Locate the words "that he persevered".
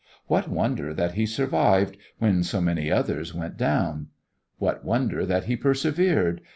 5.27-6.41